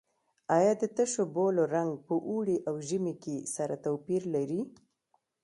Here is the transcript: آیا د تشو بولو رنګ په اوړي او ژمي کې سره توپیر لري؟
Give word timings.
آیا 0.57 0.73
د 0.81 0.83
تشو 0.95 1.23
بولو 1.35 1.63
رنګ 1.75 1.91
په 2.07 2.15
اوړي 2.29 2.57
او 2.67 2.75
ژمي 2.87 3.13
کې 3.23 3.35
سره 3.55 3.75
توپیر 3.85 4.21
لري؟ 4.35 4.61